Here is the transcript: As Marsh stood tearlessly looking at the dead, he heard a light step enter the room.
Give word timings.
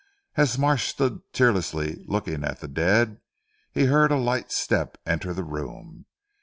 As 0.35 0.57
Marsh 0.57 0.87
stood 0.87 1.21
tearlessly 1.31 2.03
looking 2.07 2.43
at 2.43 2.59
the 2.59 2.67
dead, 2.67 3.19
he 3.71 3.85
heard 3.85 4.11
a 4.11 4.15
light 4.17 4.51
step 4.51 4.97
enter 5.05 5.31
the 5.31 5.43
room. 5.43 6.07